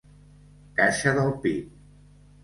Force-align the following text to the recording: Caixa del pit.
Caixa 0.79 1.13
del 1.17 1.29
pit. 1.43 1.69